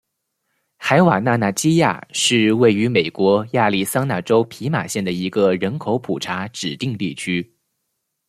[0.77, 7.55] 海瓦纳纳基亚是位于美国亚利桑那州皮马县的一个人口普查指定地区。